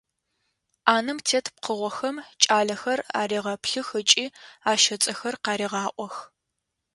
[0.85, 4.25] Ӏанэм тет пкъыгъохэм кӏалэхэр арегъэплъых ыкӏи
[4.71, 6.15] ащ ацӏэхэр къарегъаӏох.